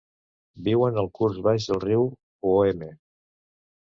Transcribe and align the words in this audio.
Viuen 0.67 0.95
al 1.01 1.09
curs 1.19 1.35
baix 1.49 1.67
del 1.71 1.83
riu 1.83 2.07
Ouémé. 2.53 2.91